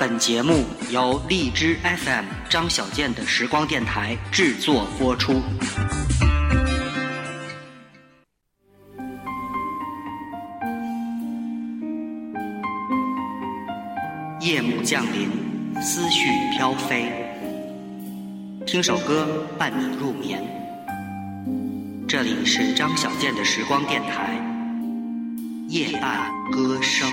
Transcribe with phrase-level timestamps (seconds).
[0.00, 5.42] 本节目由荔枝 FM 张小健的时光电台制作播出。
[14.40, 15.28] 夜幕降临，
[15.82, 17.12] 思绪飘飞，
[18.66, 20.42] 听首歌伴你入眠。
[22.08, 24.32] 这里是张小健的时光电台，
[25.68, 27.12] 夜半歌声。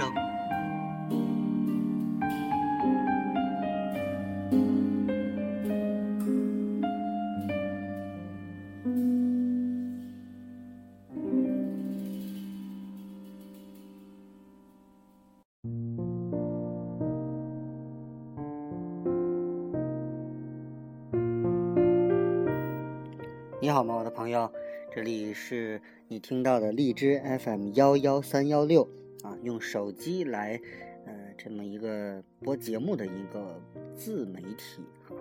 [23.67, 24.49] 你好吗，我的朋友？
[24.95, 28.89] 这里是你听到的荔枝 FM 幺幺三幺六
[29.23, 30.57] 啊，用手机来
[31.05, 33.61] 呃这么一个播节目的一个
[33.93, 35.17] 自媒体哈。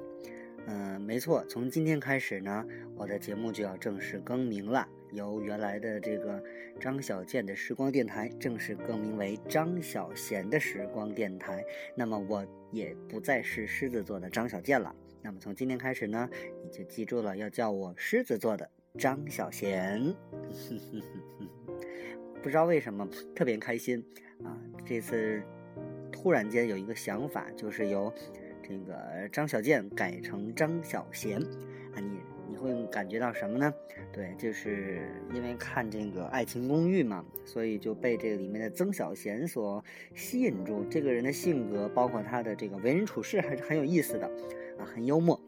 [0.69, 6.41] 嗯，没错，从今天开始呢，我的节目就要正式更名了，由原来的这个
[6.79, 11.65] 张小健的时光电台正式更名为张小贤的时光电台。
[11.97, 14.95] 那么我也不再是狮子座的张小健了。
[15.23, 16.29] 那么从今天开始呢，
[16.65, 20.15] 你就记住了，要叫我狮子座的张小贤。
[22.43, 24.05] 不知道为什么特别开心
[24.45, 24.57] 啊！
[24.85, 25.43] 这次
[26.13, 28.13] 突然间有一个想法，就是由
[28.63, 32.21] 这个张小健改成张小贤啊，你
[32.67, 33.73] 会感觉到什么呢？
[34.13, 39.83] 对，就是因为看这个《爱情公寓》嘛，所以就被这个里面的曾小贤所
[40.15, 40.85] 吸引住。
[40.91, 44.27] 这个人的性格，包括他的这个为人处事，还是很有意思的。
[44.79, 45.41] 啊，很幽默，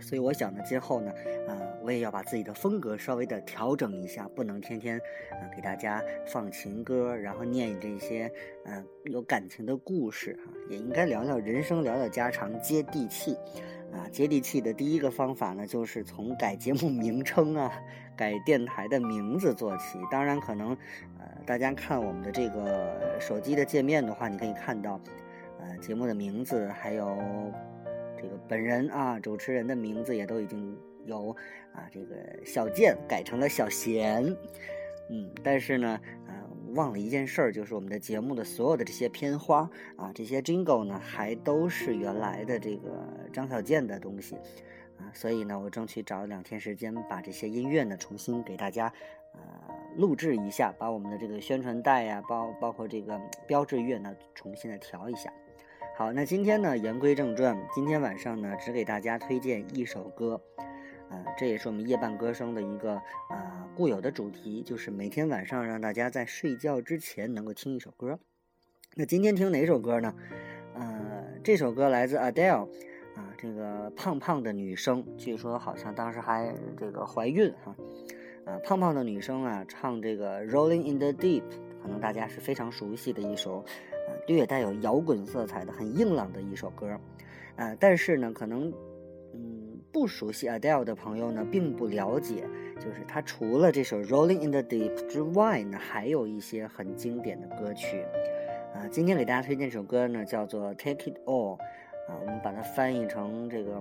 [0.00, 1.10] 所以我想呢，今后呢，
[1.48, 4.98] 呃，我也要把自己的风格稍微的调整一下，不能天天
[5.30, 8.30] 啊给大家放情歌，然后念这些
[8.66, 13.34] 嗯有感情的故事哈，也应该聊聊人生，聊聊家常，接地气。
[13.92, 17.72] 啊，接地气的第一个方法呢，就是从改节目名称啊，
[18.16, 19.98] 改电台的名字做起。
[20.10, 20.70] 当然，可能
[21.18, 25.00] 呃大家看我们的这个手机的界面的话，你可以看到，
[25.60, 27.16] 呃节目的名字还有。
[28.14, 31.34] 这个本人啊，主持人的名字也都已经由
[31.74, 32.14] 啊这个
[32.44, 34.24] 小健改成了小贤，
[35.10, 35.98] 嗯，但是呢，
[36.28, 36.34] 呃，
[36.74, 44.36] 忘了一件事儿，就是我们的节目的所有的这些片花啊，这些 jingle 呢，还都是原来的这个张小健的东西
[44.98, 48.92] 啊，所以呢，我争取找两天时间，把这些音乐呢重新给大家
[49.34, 49.40] 呃
[49.96, 55.32] 录制一下，把我们的这个宣传带呀，包包括这个标志乐呢，重新的调一下。
[55.94, 60.40] 好，那今天呢，言归正传，今天晚上呢，只给大家推荐一首歌，
[61.12, 62.94] 呃，这也是我们夜半歌声的一个
[63.28, 68.18] 呃固有的主题，就是每天晚上让大家在睡觉之前能够听一首歌。
[68.94, 70.14] 那今天听哪首歌呢？
[70.74, 72.66] 呃，这首歌来自 Adele，
[73.14, 77.76] 啊，这个胖胖的女生，据说好像当时还这个怀孕哈，
[78.46, 81.44] 啊，胖胖的女生啊，唱这个 Rolling in the Deep，
[81.82, 83.58] 可能大家是非常熟悉的一首。
[83.58, 83.64] 啊
[84.26, 86.98] 略带有摇滚色彩的很硬朗的一首歌，
[87.56, 88.72] 呃，但是呢，可能
[89.92, 92.44] 不熟悉 Adele 的朋友呢，并不了解，
[92.80, 98.02] 就是他除了这首 Rolling in the Deep 之外呢，还有一些很经典的歌曲，
[98.74, 101.56] 啊，今天给大家推荐这首歌呢，叫做 Take It All，
[102.08, 103.74] 啊，我们把它翻译成这个，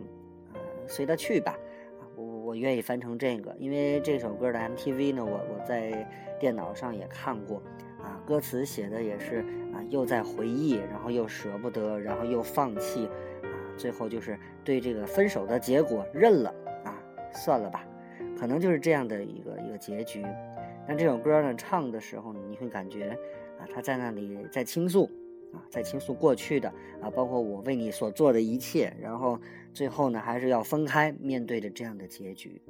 [0.53, 1.57] 呃，随他去吧，
[1.99, 6.05] 啊，我我愿意翻成这个，因为这首歌的 MTV 呢，我我在
[6.41, 7.61] 电脑上也看过。
[8.01, 13.07] 啊，歌词写的也是啊，又在回忆，然后又舍不得，然后又放弃，
[13.81, 16.53] 最后就是对这个分手的结果认了
[16.85, 16.93] 啊，
[17.33, 17.83] 算了吧，
[18.37, 20.23] 可能就是这样的一个一个结局。
[20.87, 23.17] 但这首歌呢，唱的时候你会感觉
[23.57, 25.09] 啊，他在那里在倾诉
[25.51, 26.69] 啊，在倾诉过去的
[27.01, 29.39] 啊，包括我为你所做的一切，然后
[29.73, 32.61] 最后呢，还是要分开，面对着这样的结局。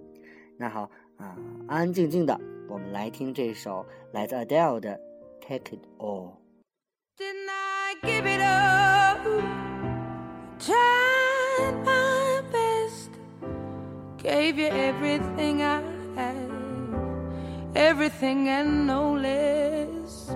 [0.55, 1.35] 那好啊，
[1.67, 2.39] 安安静静的，
[2.69, 4.97] 我们来听这首来自 Adele 的。
[5.41, 6.37] take it all.
[7.17, 8.70] Didn't I give it up?
[14.31, 15.81] Gave you everything I
[16.15, 16.51] had,
[17.75, 20.31] everything and no less.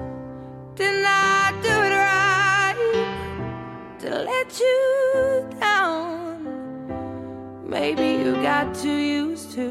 [0.75, 2.81] Didn't I do it right
[4.01, 4.80] to let you
[5.62, 6.44] down?
[7.65, 9.69] Maybe you got too used to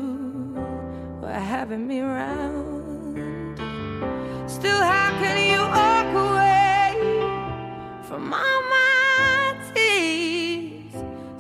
[1.53, 3.59] having me around.
[4.49, 6.93] Still, how can you walk away
[8.09, 10.44] from all my tears?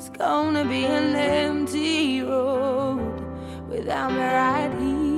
[0.06, 3.24] It's gonna be an empty road
[3.70, 5.13] without me right here.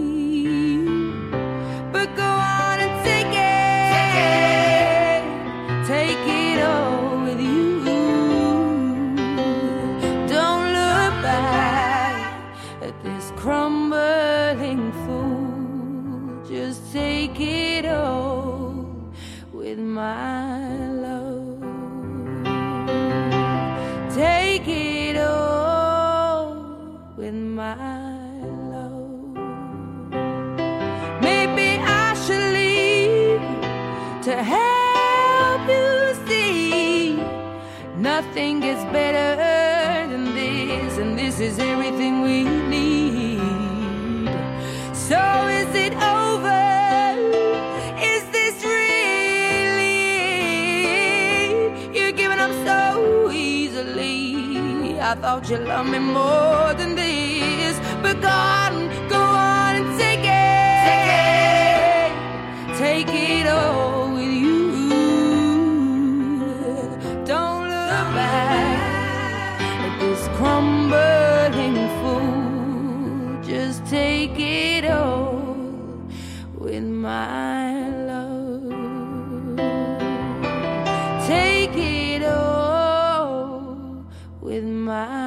[27.56, 27.74] My
[28.70, 29.32] love.
[31.22, 33.40] Maybe I should leave
[34.26, 37.16] to help you see
[37.96, 39.30] nothing gets better
[40.12, 43.40] than this, and this is everything we need.
[44.92, 45.22] So
[45.60, 46.62] is it over?
[48.12, 49.96] Is this really?
[51.96, 55.00] You're giving up so easily.
[55.00, 57.35] I thought you loved me more than this,
[58.02, 62.12] but go on, go on and take it,
[62.78, 64.88] take it all with you.
[67.24, 73.42] Don't look back at this crumbling fool.
[73.42, 75.46] Just take it all
[76.54, 78.62] with my love.
[81.26, 84.04] Take it all
[84.40, 85.25] with my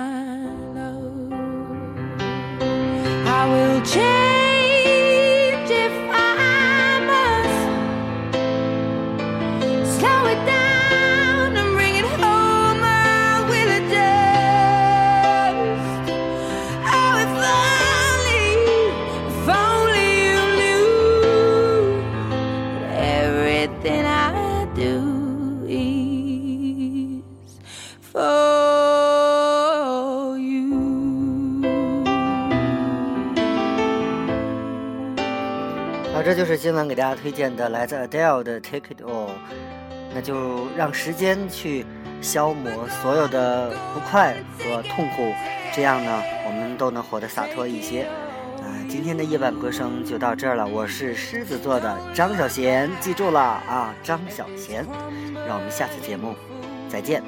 [36.30, 39.30] 这就是今晚给大家推荐的来自 Adele 的《Take It All》，
[40.14, 41.84] 那就让时间去
[42.22, 45.34] 消磨所有的不快和痛苦，
[45.74, 48.04] 这样呢，我们都能活得洒脱一些。
[48.60, 54.86] 啊、今天的夜半歌声就到这儿了，我是狮子座的张小贤，记住了啊，张小贤，
[55.48, 56.36] 让我们下次节目
[56.88, 57.24] 再见。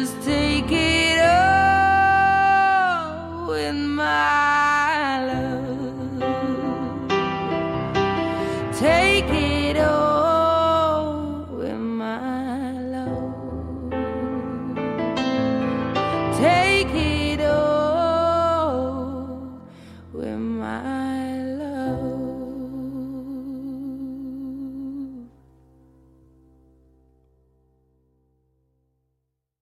[0.00, 1.98] Just take it all
[3.48, 6.22] with my love.
[8.78, 13.92] Take it all with my love.
[16.38, 17.29] Take it